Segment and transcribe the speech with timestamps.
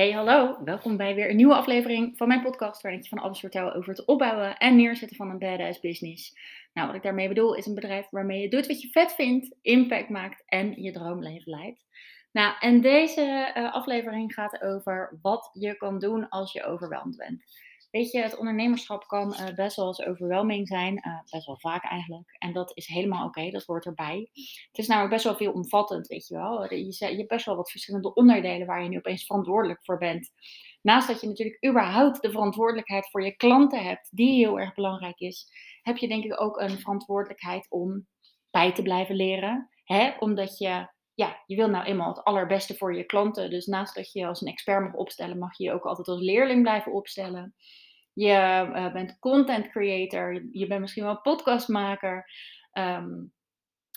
[0.00, 0.64] Hey, hallo.
[0.64, 3.72] Welkom bij weer een nieuwe aflevering van mijn podcast waarin ik je van alles vertel
[3.72, 6.36] over het opbouwen en neerzetten van een badass business.
[6.72, 9.56] Nou, wat ik daarmee bedoel is een bedrijf waarmee je doet wat je vet vindt,
[9.62, 11.86] impact maakt en je droomleven leidt.
[12.32, 17.44] Nou, en deze uh, aflevering gaat over wat je kan doen als je overweldigd bent.
[17.90, 21.84] Weet je, het ondernemerschap kan uh, best wel eens overweldiging zijn, uh, best wel vaak
[21.84, 22.36] eigenlijk.
[22.38, 24.30] En dat is helemaal oké, dat hoort erbij.
[24.68, 26.74] Het is namelijk best wel veel omvattend, weet je wel.
[26.74, 30.30] Je, je hebt best wel wat verschillende onderdelen waar je nu opeens verantwoordelijk voor bent.
[30.82, 35.18] Naast dat je natuurlijk überhaupt de verantwoordelijkheid voor je klanten hebt, die heel erg belangrijk
[35.18, 35.46] is,
[35.82, 38.06] heb je denk ik ook een verantwoordelijkheid om
[38.50, 39.70] bij te blijven leren.
[39.84, 40.12] Hè?
[40.18, 40.88] Omdat je
[41.20, 43.50] ja, je wil nou eenmaal het allerbeste voor je klanten.
[43.50, 46.20] Dus naast dat je als een expert mag opstellen, mag je je ook altijd als
[46.20, 47.54] leerling blijven opstellen.
[48.12, 52.30] Je uh, bent content creator, je bent misschien wel podcastmaker.
[52.72, 53.32] Um,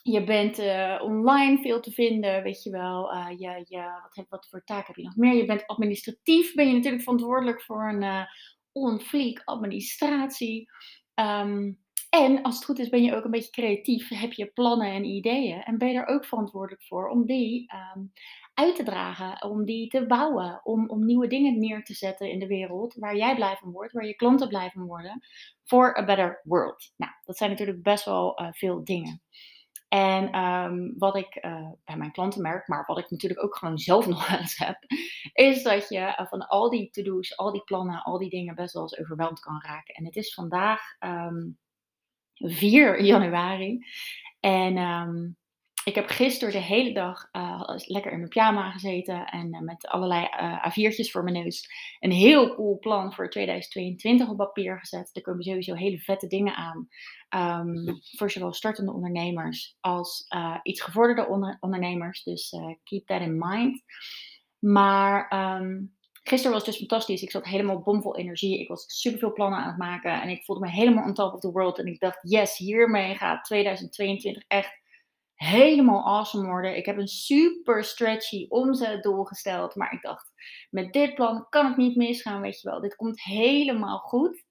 [0.01, 3.13] je bent uh, online veel te vinden, weet je wel.
[3.13, 3.65] Uh, je,
[4.15, 5.33] wat, wat voor taak heb je nog meer?
[5.33, 8.27] Je bent administratief, ben je natuurlijk verantwoordelijk voor een
[8.71, 10.69] onfliek administratie.
[11.15, 11.82] Um,
[12.13, 15.03] en als het goed is, ben je ook een beetje creatief, heb je plannen en
[15.03, 15.63] ideeën.
[15.63, 18.11] En ben je er ook verantwoordelijk voor om die um,
[18.53, 22.39] uit te dragen, om die te bouwen, om, om nieuwe dingen neer te zetten in
[22.39, 25.21] de wereld waar jij blij van wordt, waar je klanten blij van worden,
[25.63, 26.93] for a better world.
[26.95, 29.21] Nou, dat zijn natuurlijk best wel uh, veel dingen.
[29.87, 33.77] En um, wat ik uh, bij mijn klanten merk, maar wat ik natuurlijk ook gewoon
[33.77, 34.77] zelf nog eens heb,
[35.33, 38.73] is dat je uh, van al die to-do's, al die plannen, al die dingen best
[38.73, 39.95] wel eens overweldigd kan raken.
[39.95, 41.57] En het is vandaag um,
[42.33, 43.85] 4 januari.
[44.39, 45.37] En um,
[45.83, 49.87] ik heb gisteren de hele dag uh, lekker in mijn pyjama gezeten en uh, met
[49.87, 55.09] allerlei uh, A4'tjes voor mijn neus een heel cool plan voor 2022 op papier gezet.
[55.13, 56.87] Er komen sowieso hele vette dingen aan
[57.67, 60.27] um, voor zowel startende ondernemers als
[60.63, 62.23] iets gevorderde onder ondernemers.
[62.23, 63.83] Dus keep that in mind.
[64.59, 67.21] Maar um, gisteren was dus fantastisch.
[67.21, 68.59] Ik zat helemaal bomvol energie.
[68.59, 71.33] Ik was super veel plannen aan het maken en ik voelde me helemaal on top
[71.33, 71.79] of the world.
[71.79, 74.81] En ik dacht, yes, hiermee gaat 2022 echt
[75.35, 76.77] helemaal awesome worden.
[76.77, 79.75] Ik heb een super stretchy omzetdoel gesteld.
[79.75, 80.31] Maar ik dacht,
[80.69, 82.81] met dit plan kan het niet misgaan, weet je wel.
[82.81, 84.43] Dit komt helemaal goed.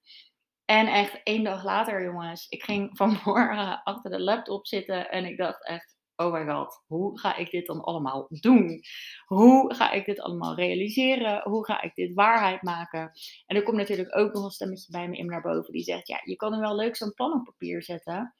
[0.65, 5.37] En echt één dag later, jongens, ik ging vanmorgen achter de laptop zitten en ik
[5.37, 5.92] dacht echt,
[6.25, 8.81] oh my god, hoe ga ik dit dan allemaal doen?
[9.25, 11.41] Hoe ga ik dit allemaal realiseren?
[11.43, 13.11] Hoe ga ik dit waarheid maken?
[13.45, 16.07] En er komt natuurlijk ook nog een stemmetje bij me in naar boven die zegt,
[16.07, 18.33] ja, je kan er wel leuk zo'n plan op papier zetten,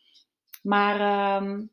[0.61, 1.71] maar um,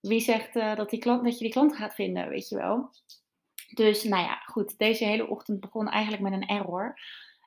[0.00, 2.90] wie zegt uh, dat, die klant, dat je die klanten gaat vinden, weet je wel?
[3.74, 6.98] Dus nou ja, goed, deze hele ochtend begon eigenlijk met een error.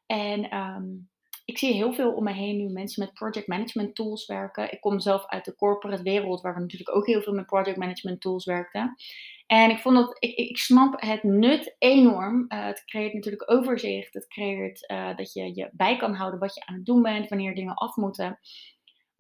[0.06, 1.10] En um,
[1.46, 4.72] ik zie heel veel om me heen nu mensen met project management tools werken.
[4.72, 7.78] Ik kom zelf uit de corporate wereld, waar we natuurlijk ook heel veel met project
[7.78, 8.96] management tools werkten.
[9.48, 12.46] En ik vond dat, ik, ik snap het nut enorm.
[12.48, 14.14] Uh, het creëert natuurlijk overzicht.
[14.14, 17.30] Het creëert uh, dat je je bij kan houden wat je aan het doen bent,
[17.30, 18.40] wanneer dingen af moeten.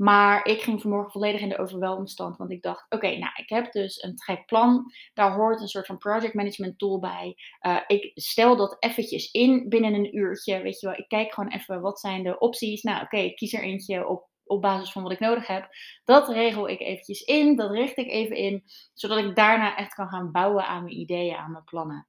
[0.01, 2.37] Maar ik ging vanmorgen volledig in de overweldigstand.
[2.37, 4.91] Want ik dacht, oké, nou, ik heb dus een trekplan.
[5.13, 7.35] Daar hoort een soort van project management tool bij.
[7.61, 10.61] Uh, ik stel dat eventjes in binnen een uurtje.
[10.61, 12.81] Weet je wel, ik kijk gewoon even wat zijn de opties.
[12.81, 15.69] Nou, oké, ik kies er eentje op, op basis van wat ik nodig heb.
[16.03, 17.55] Dat regel ik eventjes in.
[17.55, 18.63] Dat richt ik even in.
[18.93, 22.07] Zodat ik daarna echt kan gaan bouwen aan mijn ideeën, aan mijn plannen.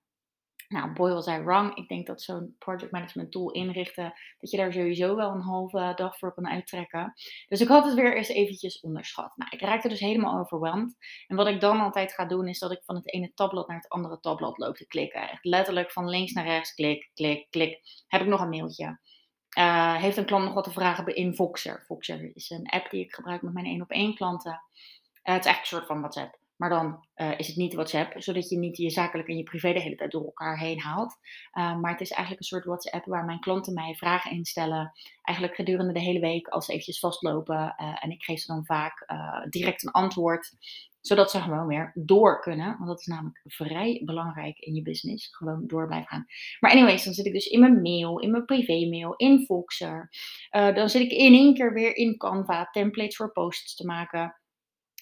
[0.72, 1.76] Nou, boy was I wrong.
[1.76, 5.92] Ik denk dat zo'n project management tool inrichten, dat je daar sowieso wel een halve
[5.94, 7.12] dag voor kan uittrekken.
[7.48, 9.36] Dus ik had het weer eens eventjes onderschat.
[9.36, 10.96] Nou, ik raakte dus helemaal overweldigd.
[11.26, 13.76] En wat ik dan altijd ga doen, is dat ik van het ene tabblad naar
[13.76, 15.30] het andere tabblad loop te klikken.
[15.30, 17.80] Echt letterlijk van links naar rechts, klik, klik, klik.
[18.06, 18.98] Heb ik nog een mailtje.
[19.58, 21.84] Uh, heeft een klant nog wat te vragen in Voxer?
[21.86, 24.52] Voxer is een app die ik gebruik met mijn één op één klanten.
[24.52, 26.41] Uh, het is eigenlijk een soort van WhatsApp.
[26.62, 29.72] Maar dan uh, is het niet WhatsApp, zodat je niet je zakelijk en je privé
[29.72, 31.16] de hele tijd door elkaar heen haalt.
[31.58, 34.92] Uh, maar het is eigenlijk een soort WhatsApp waar mijn klanten mij vragen instellen.
[35.22, 37.74] Eigenlijk gedurende de hele week als ze eventjes vastlopen.
[37.76, 39.06] Uh, en ik geef ze dan vaak
[39.48, 40.56] direct een antwoord,
[41.00, 42.76] zodat ze gewoon weer door kunnen.
[42.76, 45.36] Want dat is namelijk vrij belangrijk in je business.
[45.36, 46.26] Gewoon door blijven gaan.
[46.60, 50.10] Maar anyways, dan zit ik dus in mijn mail, in mijn privé mail, in Voxer.
[50.50, 54.41] dan zit ik in één keer weer in Canva templates voor posts te maken.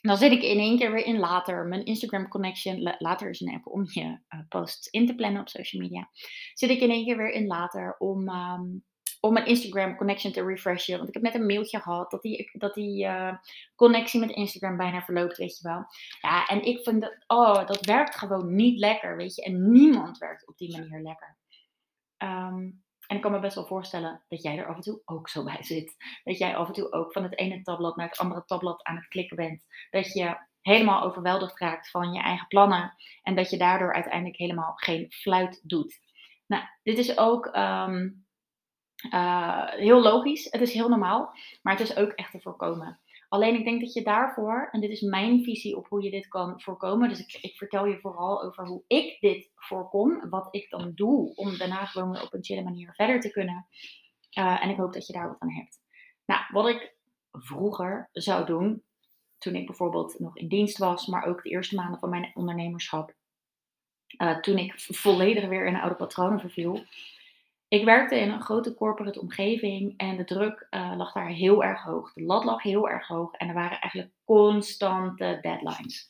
[0.00, 1.66] Dan zit ik in één keer weer in later.
[1.66, 2.96] Mijn Instagram connection.
[2.98, 6.10] Later is een app om je uh, posts in te plannen op social media.
[6.54, 8.84] Zit ik in één keer weer in later om, um,
[9.20, 10.96] om mijn Instagram connection te refreshen.
[10.96, 13.36] Want ik heb net een mailtje gehad dat die, dat die uh,
[13.74, 15.84] connectie met Instagram bijna verloopt, weet je wel.
[16.20, 19.42] Ja, en ik vind dat, oh, dat werkt gewoon niet lekker, weet je.
[19.42, 21.36] En niemand werkt op die manier lekker.
[22.18, 25.28] Um, en ik kan me best wel voorstellen dat jij er af en toe ook
[25.28, 25.96] zo bij zit.
[26.24, 28.96] Dat jij af en toe ook van het ene tabblad naar het andere tabblad aan
[28.96, 29.64] het klikken bent.
[29.90, 32.94] Dat je helemaal overweldigd raakt van je eigen plannen.
[33.22, 36.00] En dat je daardoor uiteindelijk helemaal geen fluit doet.
[36.46, 38.10] Nou, dit is ook ehm,
[39.10, 40.46] eh, heel logisch.
[40.50, 43.00] Het is heel normaal, maar het is ook echt te voorkomen.
[43.30, 46.28] Alleen ik denk dat je daarvoor, en dit is mijn visie op hoe je dit
[46.28, 47.08] kan voorkomen.
[47.08, 50.28] Dus ik, ik vertel je vooral over hoe ik dit voorkom.
[50.30, 53.66] Wat ik dan doe om daarna gewoon op een chille manier verder te kunnen.
[54.38, 55.78] Uh, en ik hoop dat je daar wat aan hebt.
[56.26, 56.94] Nou, wat ik
[57.32, 58.82] vroeger zou doen,
[59.38, 63.14] toen ik bijvoorbeeld nog in dienst was, maar ook de eerste maanden van mijn ondernemerschap,
[64.18, 66.84] uh, toen ik volledig weer in oude patronen verviel.
[67.70, 71.82] Ik werkte in een grote corporate omgeving en de druk uh, lag daar heel erg
[71.82, 72.12] hoog.
[72.12, 76.08] De lat lag heel erg hoog en er waren eigenlijk constante deadlines.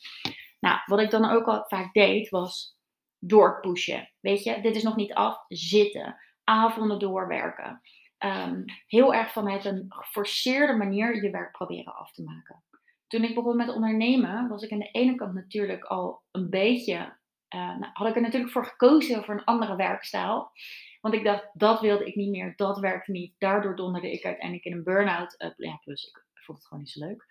[0.59, 2.77] Nou, wat ik dan ook al vaak deed was
[3.19, 4.11] doorpushen.
[4.19, 7.81] Weet je, dit is nog niet af, zitten, avonden doorwerken.
[8.19, 12.63] Um, heel erg vanuit een geforceerde manier je werk proberen af te maken.
[13.07, 17.19] Toen ik begon met ondernemen, was ik aan de ene kant natuurlijk al een beetje
[17.55, 20.51] uh, nou, had ik er natuurlijk voor gekozen voor een andere werkstijl.
[21.01, 23.33] Want ik dacht, dat wilde ik niet meer, dat werkte niet.
[23.37, 25.35] Daardoor donderde ik uiteindelijk in een burn-out.
[25.37, 27.25] Uh, ja, plus ik vond het gewoon niet zo leuk.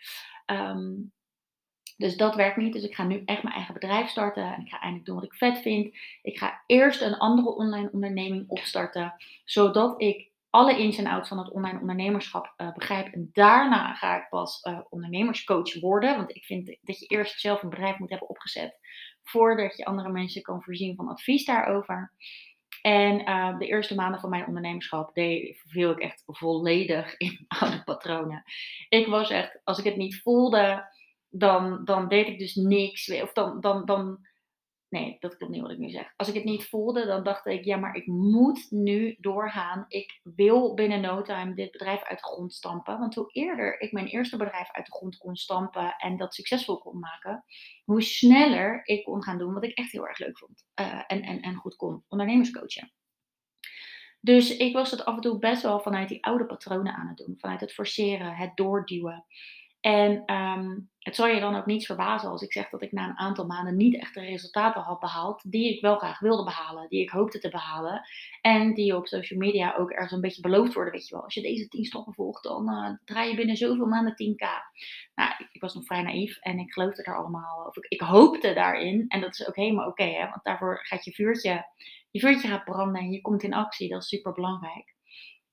[0.47, 1.13] Um,
[2.01, 2.73] dus dat werkt niet.
[2.73, 4.55] Dus ik ga nu echt mijn eigen bedrijf starten.
[4.55, 5.97] En ik ga eindelijk doen wat ik vet vind.
[6.23, 9.15] Ik ga eerst een andere online onderneming opstarten.
[9.45, 13.13] Zodat ik alle ins en outs van het online ondernemerschap uh, begrijp.
[13.13, 16.17] En daarna ga ik pas uh, ondernemerscoach worden.
[16.17, 18.79] Want ik vind dat je eerst zelf een bedrijf moet hebben opgezet.
[19.23, 22.13] Voordat je andere mensen kan voorzien van advies daarover.
[22.83, 25.11] En uh, de eerste maanden van mijn ondernemerschap
[25.67, 28.43] viel ik echt volledig in oude patronen.
[28.89, 30.89] Ik was echt, als ik het niet voelde,
[31.29, 33.11] dan, dan deed ik dus niks.
[33.23, 34.29] Of dan, dan, dan
[34.91, 36.13] Nee, dat klopt niet wat ik nu zeg.
[36.17, 39.85] Als ik het niet voelde, dan dacht ik, ja, maar ik moet nu doorgaan.
[39.89, 42.99] Ik wil binnen no time dit bedrijf uit de grond stampen.
[42.99, 46.79] Want hoe eerder ik mijn eerste bedrijf uit de grond kon stampen en dat succesvol
[46.79, 47.45] kon maken,
[47.85, 50.65] hoe sneller ik kon gaan doen wat ik echt heel erg leuk vond.
[50.81, 52.93] Uh, en, en, en goed kon, ondernemerscoachen.
[54.21, 57.17] Dus ik was het af en toe best wel vanuit die oude patronen aan het
[57.17, 57.35] doen.
[57.39, 59.25] Vanuit het forceren, het doorduwen.
[59.81, 63.09] En um, het zal je dan ook niet verbazen als ik zeg dat ik na
[63.09, 66.89] een aantal maanden niet echt de resultaten had behaald die ik wel graag wilde behalen,
[66.89, 68.03] die ik hoopte te behalen.
[68.41, 71.25] En die op social media ook ergens een beetje beloofd worden, weet je wel.
[71.25, 74.47] Als je deze 10 stappen volgt, dan uh, draai je binnen zoveel maanden 10k.
[75.15, 78.53] Nou, ik, was nog vrij naïef en ik geloofde daar allemaal, of ik, ik hoopte
[78.53, 79.05] daarin.
[79.09, 81.65] En dat is ook helemaal oké, hè, want daarvoor gaat je vuurtje,
[82.11, 83.89] je vuurtje gaat branden en je komt in actie.
[83.89, 84.95] Dat is super belangrijk.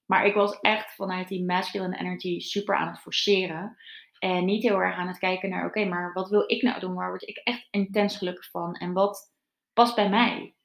[0.06, 3.78] Maar ik was echt vanuit die masculine energy super aan het forceren.
[4.20, 6.94] En niet heel erg aan het kijken naar, oké, maar wat wil ik nou doen?
[6.94, 8.74] Waar word ik echt intens gelukkig van?
[8.74, 9.34] En wat
[9.74, 10.56] past bij mij?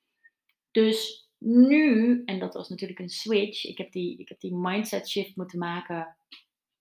[0.71, 5.09] Dus nu, en dat was natuurlijk een switch, ik heb die, ik heb die mindset
[5.09, 6.17] shift moeten maken.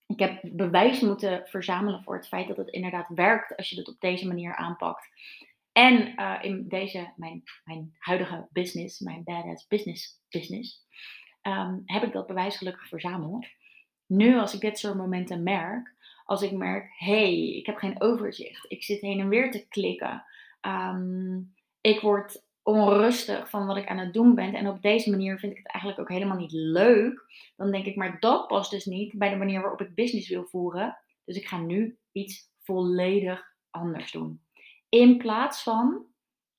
[0.06, 3.88] Ik heb bewijs moeten verzamelen voor het feit dat het inderdaad werkt als je het
[3.88, 5.08] op deze manier aanpakt.
[5.72, 10.86] En uh, in deze, mijn, mijn huidige business, mijn badass business business,
[11.42, 13.46] um, heb ik dat bewijs gelukkig verzameld.
[14.06, 18.64] Nu, als ik dit soort momenten merk, als ik merk, hey, ik heb geen overzicht.
[18.68, 20.24] Ik zit heen en weer te klikken.
[20.60, 24.54] Um, ik word onrustig van wat ik aan het doen ben.
[24.54, 27.24] En op deze manier vind ik het eigenlijk ook helemaal niet leuk.
[27.56, 30.44] Dan denk ik, maar dat past dus niet bij de manier waarop ik business wil
[30.44, 30.98] voeren.
[31.24, 34.40] Dus ik ga nu iets volledig anders doen.
[34.88, 36.06] In plaats van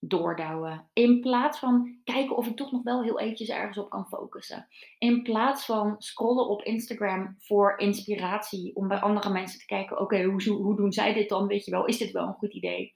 [0.08, 0.90] doordouwen.
[0.94, 4.68] In plaats van kijken of ik toch nog wel heel eventjes ergens op kan focussen.
[4.98, 8.76] In plaats van scrollen op Instagram voor inspiratie.
[8.76, 11.48] Om bij andere mensen te kijken, oké, hoe, hoe, doen zij dit dan?
[11.48, 12.94] Weet je wel, is dit wel een goed idee?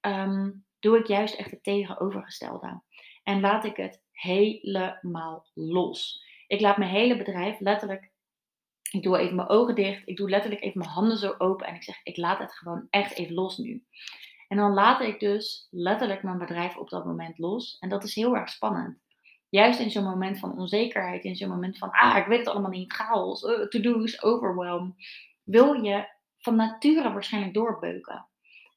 [0.00, 2.82] Ehm, doe ik juist echt het tegenovergestelde.
[3.22, 6.24] En laat ik het helemaal los.
[6.46, 8.12] Ik laat mijn hele bedrijf letterlijk
[8.90, 10.02] ik doe even mijn ogen dicht.
[10.04, 11.66] Ik doe letterlijk even mijn handen zo open.
[11.66, 13.84] En ik zeg, ik laat het gewoon echt even los nu.
[14.50, 17.76] En dan laat ik dus letterlijk mijn bedrijf op dat moment los.
[17.78, 18.98] En dat is heel erg spannend.
[19.48, 22.70] Juist in zo'n moment van onzekerheid, in zo'n moment van, ah, ik weet het allemaal
[22.70, 24.96] niet, chaos, uh, to-do's, overwhelm,
[25.44, 28.28] wil je van nature waarschijnlijk doorbeuken.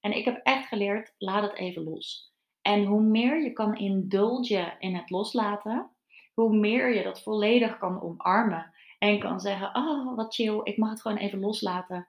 [0.01, 2.33] En ik heb echt geleerd, laat het even los.
[2.61, 5.91] En hoe meer je kan indulgen in het loslaten,
[6.33, 10.89] hoe meer je dat volledig kan omarmen en kan zeggen, oh, wat chill, ik mag
[10.89, 12.07] het gewoon even loslaten.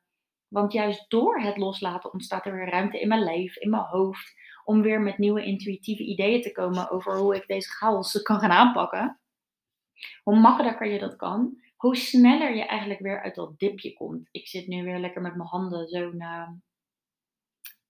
[0.49, 4.33] Want juist door het loslaten ontstaat er weer ruimte in mijn lijf, in mijn hoofd,
[4.65, 8.51] om weer met nieuwe intuïtieve ideeën te komen over hoe ik deze chaos kan gaan
[8.51, 9.21] aanpakken.
[10.23, 14.29] Hoe makkelijker je dat kan, hoe sneller je eigenlijk weer uit dat dipje komt.
[14.31, 16.49] Ik zit nu weer lekker met mijn handen zo'n, uh,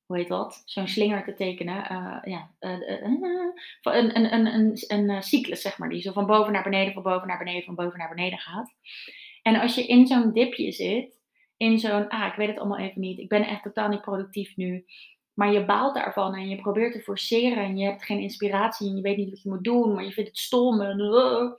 [0.06, 0.62] hoe heet dat?
[0.64, 1.92] Zo'n slinger te tekenen.
[1.92, 6.52] Uh, ja, uh, een, een, een, een, een cyclus, zeg maar, die zo van boven
[6.52, 8.75] naar beneden, van boven naar beneden, van boven naar beneden gaat.
[9.42, 11.23] En als je in zo'n dipje zit,
[11.56, 13.18] in zo'n, ah, ik weet het allemaal even niet.
[13.18, 14.84] Ik ben echt totaal niet productief nu.
[15.34, 18.96] maar je baalt daarvan en je probeert te forceren en je hebt geen inspiratie en
[18.96, 21.52] je weet niet wat je moet doen, maar je vindt het stom en uh,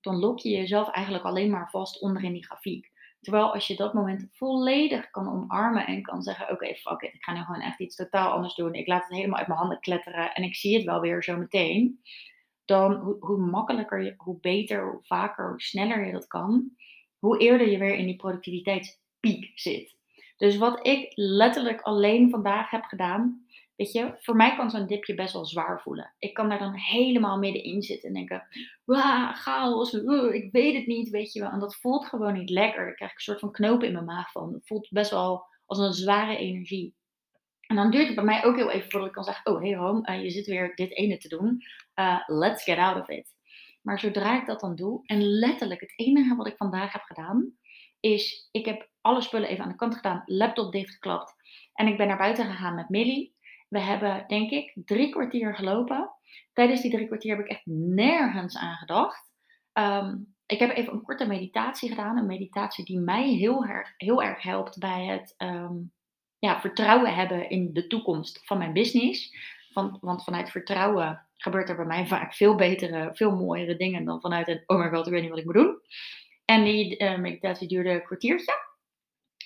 [0.00, 2.90] dan lok je jezelf eigenlijk alleen maar vast onder in die grafiek.
[3.20, 7.22] Terwijl als je dat moment volledig kan omarmen en kan zeggen: Oké, fuck it, ik
[7.24, 8.74] ga nu gewoon echt iets totaal anders doen.
[8.74, 11.36] Ik laat het helemaal uit mijn handen kletteren en ik zie het wel weer zo
[11.36, 12.00] meteen.
[12.64, 16.70] Dan hoe, hoe makkelijker, je, hoe beter, hoe vaker, hoe sneller je dat kan,
[17.18, 18.16] hoe eerder je weer in die
[19.20, 19.98] productiviteitspiek zit.
[20.36, 23.44] Dus wat ik letterlijk alleen vandaag heb gedaan,
[23.76, 26.14] weet je, voor mij kan zo'n dipje best wel zwaar voelen.
[26.18, 28.46] Ik kan daar dan helemaal middenin zitten en denken,
[28.84, 29.92] wauw, chaos,
[30.32, 31.50] ik weet het niet, weet je wel.
[31.50, 32.88] En dat voelt gewoon niet lekker.
[32.88, 34.52] Ik krijg een soort van knopen in mijn maag van.
[34.52, 36.94] Het voelt best wel als een zware energie.
[37.66, 39.72] En dan duurt het bij mij ook heel even voordat ik kan zeggen, oh hey
[39.72, 41.62] Rom, uh, je zit weer dit ene te doen.
[41.94, 43.34] Uh, let's get out of it.
[43.82, 47.52] Maar zodra ik dat dan doe, en letterlijk het enige wat ik vandaag heb gedaan,
[48.00, 51.34] is ik heb alle spullen even aan de kant gedaan, laptop dichtgeklapt.
[51.74, 53.34] En ik ben naar buiten gegaan met Millie.
[53.68, 56.10] We hebben, denk ik, drie kwartier gelopen.
[56.52, 59.30] Tijdens die drie kwartier heb ik echt nergens aan gedacht.
[59.72, 60.16] Ehm,
[60.46, 62.16] ik heb even een korte meditatie gedaan.
[62.16, 65.74] Een meditatie die mij heel erg, heel erg helpt bij het ehm,
[66.38, 69.34] ja, vertrouwen hebben in de toekomst van mijn business.
[69.72, 74.20] Van, want vanuit vertrouwen gebeurt er bij mij vaak veel betere, veel mooiere dingen dan
[74.20, 75.80] vanuit een oh my god, ik weet niet wat ik moet doen.
[76.50, 78.52] En die meditatie duurde een kwartiertje.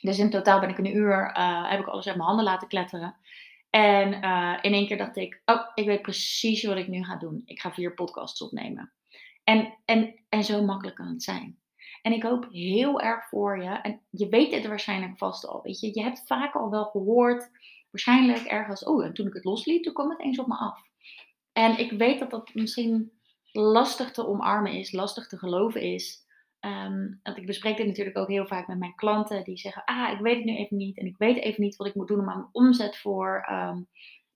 [0.00, 2.68] Dus in totaal ben ik een uur, uh, heb ik alles uit mijn handen laten
[2.68, 3.16] kletteren.
[3.70, 7.16] En uh, in één keer dacht ik, oh, ik weet precies wat ik nu ga
[7.16, 7.42] doen.
[7.44, 8.92] Ik ga vier podcasts opnemen.
[9.44, 11.58] En, en, en zo makkelijk kan het zijn.
[12.02, 15.80] En ik hoop heel erg voor je, en je weet het waarschijnlijk vast al, weet
[15.80, 15.90] je.
[15.94, 17.50] Je hebt vaak al wel gehoord,
[17.90, 20.80] waarschijnlijk ergens, oh, en toen ik het losliet, toen kwam het eens op me af.
[21.52, 23.12] En ik weet dat dat misschien
[23.52, 26.23] lastig te omarmen is, lastig te geloven is.
[26.64, 30.12] Um, want ik bespreek dit natuurlijk ook heel vaak met mijn klanten die zeggen: Ah,
[30.12, 30.98] ik weet het nu even niet.
[30.98, 33.48] En ik weet even niet wat ik moet doen om aan mijn omzet voor.
[33.50, 33.88] Um,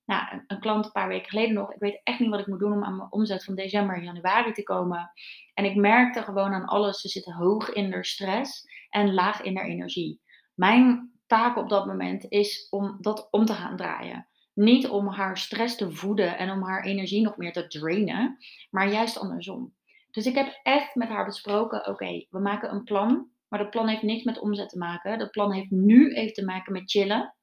[0.05, 1.73] nou, een, klant een paar weken geleden nog.
[1.73, 4.53] Ik weet echt niet wat ik moet doen om aan mijn omzet van december januari
[4.53, 5.11] te komen.
[5.55, 9.57] En ik merkte gewoon aan alles: ze zitten hoog in haar stress en laag in
[9.57, 10.21] haar energie.
[10.55, 14.29] Mijn taak op dat moment is om dat om te gaan draaien.
[14.55, 18.37] Niet om haar stress te voeden en om haar energie nog meer te drainen,
[18.71, 19.75] maar juist andersom.
[20.19, 23.31] Dus ik heb echt met haar besproken: oké, we maken een plan.
[23.49, 25.19] Maar dat plan heeft niks met omzet te maken.
[25.19, 27.35] Dat plan heeft nu even te maken met chillen.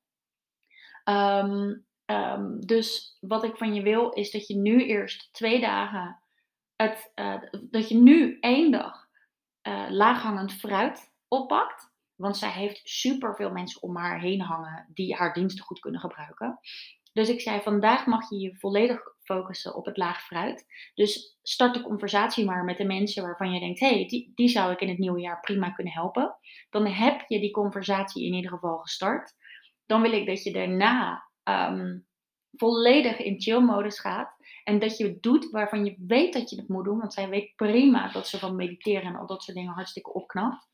[1.04, 6.20] Um, um, dus wat ik van je wil, is dat je nu eerst twee dagen.
[6.76, 9.08] Het, uh, dat je nu één dag
[9.68, 11.94] uh, laaghangend fruit oppakt.
[12.16, 16.02] Want zij heeft super veel mensen om haar heen hangen die haar diensten goed kunnen
[16.02, 16.60] gebruiken.
[17.16, 20.66] Dus ik zei: vandaag mag je je volledig focussen op het laag fruit.
[20.94, 24.48] Dus start de conversatie maar met de mensen waarvan je denkt: hé, hey, die, die
[24.48, 26.36] zou ik in het nieuwe jaar prima kunnen helpen.
[26.70, 29.34] Dan heb je die conversatie in ieder geval gestart.
[29.86, 32.08] Dan wil ik dat je daarna um,
[32.52, 34.36] volledig in chill-modus gaat.
[34.64, 36.98] En dat je het doet waarvan je weet dat je het moet doen.
[36.98, 40.68] Want zij weet prima dat ze van mediteren en al dat soort dingen hartstikke opknapt.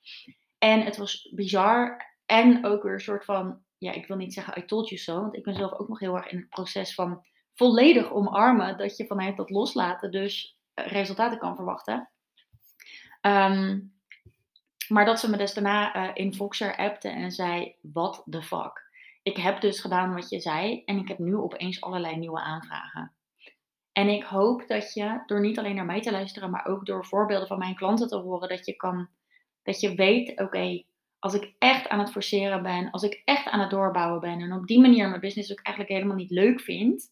[0.57, 2.10] En het was bizar.
[2.25, 5.21] En ook weer een soort van, ja, ik wil niet zeggen I told you so.
[5.21, 8.97] Want ik ben zelf ook nog heel erg in het proces van volledig omarmen dat
[8.97, 12.09] je vanuit dat loslaten dus eh, resultaten kan verwachten.
[13.21, 13.93] Um,
[14.88, 18.89] maar dat ze me dus daarna uh, in Voxer appte en zei: What the fuck?
[19.23, 23.11] Ik heb dus gedaan wat je zei en ik heb nu opeens allerlei nieuwe aanvragen.
[23.91, 27.05] En ik hoop dat je, door niet alleen naar mij te luisteren, maar ook door
[27.05, 29.09] voorbeelden van mijn klanten te horen, dat je kan,
[29.63, 30.83] dat je weet: oké,
[31.21, 34.53] als ik echt aan het forceren ben, als ik echt aan het doorbouwen ben en
[34.53, 37.11] op die manier mijn business ook eigenlijk helemaal niet leuk vind,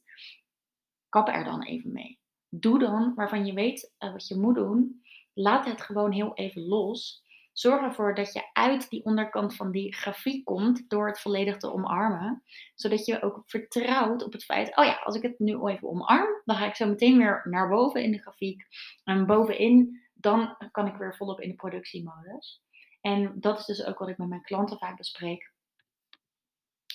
[1.10, 2.20] kap er dan even mee.
[2.50, 5.02] Doe dan waarvan je weet uh, wat je moet doen.
[5.34, 7.24] Laat het gewoon heel even los.
[7.54, 11.74] Zorg ervoor dat je uit die onderkant van die grafiek komt door het volledig te
[11.74, 12.44] omarmen.
[12.76, 16.42] Zodat je ook vertrouwt op het feit, oh ja, als ik het nu even omarm,
[16.46, 18.68] dan ga ik zo meteen weer naar boven in de grafiek.
[19.04, 22.62] En bovenin, dan kan ik weer volop in de productiemodus.
[23.02, 25.52] En dat is dus ook wat ik met mijn klanten vaak bespreek.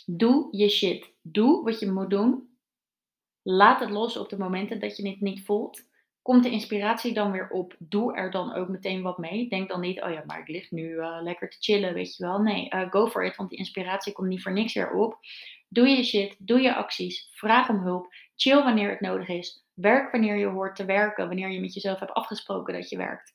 [0.06, 1.12] Doe je shit.
[1.22, 2.58] Doe wat je moet doen.
[3.42, 5.92] Laat het los op de momenten dat je het niet voelt.
[6.22, 7.74] Komt de inspiratie dan weer op?
[7.78, 9.48] Doe er dan ook meteen wat mee.
[9.48, 12.24] Denk dan niet, oh ja, maar ik lig nu uh, lekker te chillen, weet je
[12.24, 12.38] wel.
[12.38, 15.18] Nee, uh, go for it, want die inspiratie komt niet voor niks weer op.
[15.68, 19.66] Doe je shit, doe je acties, vraag om hulp, chill wanneer het nodig is.
[19.74, 23.32] Werk wanneer je hoort te werken, wanneer je met jezelf hebt afgesproken dat je werkt.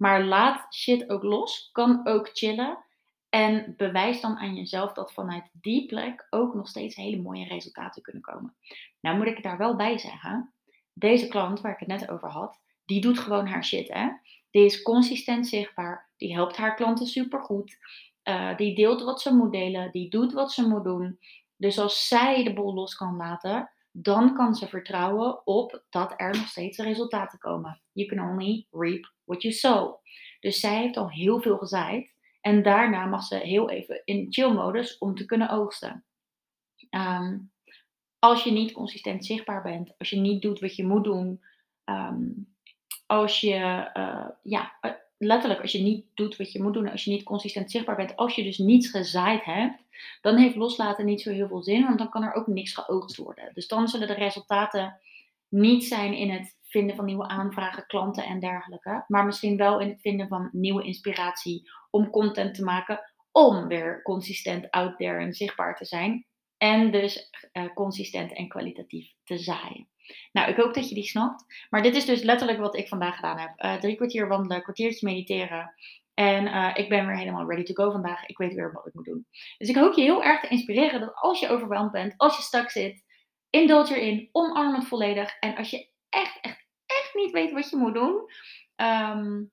[0.00, 2.84] Maar laat shit ook los, kan ook chillen.
[3.28, 8.02] En bewijs dan aan jezelf dat vanuit die plek ook nog steeds hele mooie resultaten
[8.02, 8.54] kunnen komen.
[9.00, 10.54] Nou moet ik daar wel bij zeggen,
[10.92, 13.88] deze klant waar ik het net over had, die doet gewoon haar shit.
[13.88, 14.08] Hè?
[14.50, 17.78] Die is consistent zichtbaar, die helpt haar klanten supergoed.
[18.24, 21.18] Uh, die deelt wat ze moet delen, die doet wat ze moet doen.
[21.56, 26.36] Dus als zij de bol los kan laten, dan kan ze vertrouwen op dat er
[26.36, 27.80] nog steeds resultaten komen.
[27.92, 29.94] You can only reap what you sow.
[30.40, 32.14] Dus zij heeft al heel veel gezaaid.
[32.40, 36.04] En daarna mag ze heel even in chill-modus om te kunnen oogsten.
[36.90, 37.38] Ehm,
[38.18, 41.44] als je niet consistent zichtbaar bent, als je niet doet wat je moet doen,
[41.84, 42.28] ehm,
[43.06, 47.04] als je, uh, ja, eh, letterlijk, als je niet doet wat je moet doen, als
[47.04, 49.82] je niet consistent zichtbaar bent, als je dus niets gezaaid hebt,
[50.20, 53.16] dan heeft loslaten niet zo heel veel zin, want dan kan er ook niks geoogst
[53.16, 53.50] worden.
[53.54, 55.00] Dus dan zullen de resultaten
[55.48, 59.88] niet zijn in het vinden van nieuwe aanvragen, klanten en dergelijke, maar misschien wel in
[59.88, 63.00] het vinden van nieuwe inspiratie om content te maken,
[63.32, 66.26] om weer consistent out there en zichtbaar te zijn.
[66.56, 69.88] En dus uh, consistent en kwalitatief te zaaien.
[70.32, 71.66] Nou, ik hoop dat je die snapt.
[71.70, 73.52] Maar dit is dus letterlijk wat ik vandaag gedaan heb.
[73.56, 75.74] Uh, drie kwartier wandelen, kwartiertje mediteren.
[76.14, 78.26] En uh, ik ben weer helemaal ready to go vandaag.
[78.26, 79.26] Ik weet weer wat ik moet doen.
[79.58, 82.42] Dus ik hoop je heel erg te inspireren dat als je overweldigd bent, als je
[82.42, 83.04] stak zit,
[83.50, 85.36] indulg erin, omarm het volledig.
[85.38, 88.24] En als je echt, echt, echt niet weet wat je moet doen,
[88.76, 89.50] um,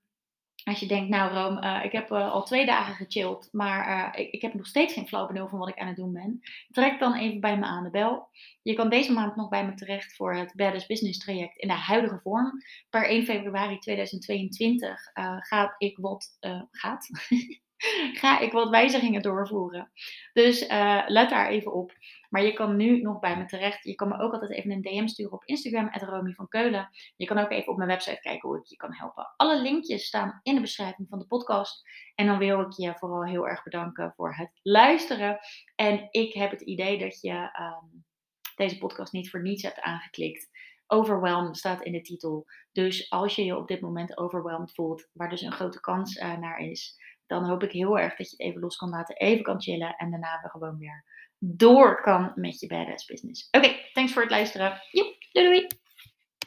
[0.68, 4.20] als je denkt, nou Room, uh, ik heb uh, al twee dagen gechilled, maar uh,
[4.20, 6.40] ik, ik, heb nog steeds geen flauw benul van wat ik aan het doen ben.
[6.70, 8.28] Trek dan even bij me aan de bel.
[8.62, 11.74] Je kan deze maand nog bij me terecht voor het Badass Business traject in de
[11.74, 12.52] huidige vorm.
[12.90, 15.00] Per 1 februari 2022
[15.38, 16.38] gaat ik wat,
[16.70, 17.06] gaat,
[18.20, 19.90] ga ik wat wijzigingen doorvoeren.
[20.32, 20.66] Dus
[21.06, 21.92] let daar even op.
[22.28, 23.84] Maar je kan nu nog bij me terecht.
[23.84, 26.88] Je kan me ook altijd even een DM sturen op Instagram, Romy van Keulen.
[27.16, 29.34] Je kan ook even op mijn website kijken hoe ik je kan helpen.
[29.36, 31.82] Alle linkjes staan in de beschrijving van de podcast.
[32.14, 35.38] En dan wil ik je vooral heel erg bedanken voor het luisteren.
[35.74, 37.86] En ik heb het idee dat je ehm,
[38.56, 40.48] deze podcast niet voor niets hebt aangeklikt.
[40.86, 42.46] Overwhelmed staat in de titel.
[42.72, 46.36] Dus als je je op dit moment overwhelmed voelt, waar dus een grote kans uh,
[46.36, 49.42] naar is, dan hoop ik heel erg dat je het even los kan laten, even
[49.42, 51.04] kan chillen en daarna we gewoon weer
[51.38, 53.48] door kan met je badass business.
[53.50, 54.82] Oké, thanks voor het luisteren.
[54.90, 55.66] Joep, doei doei!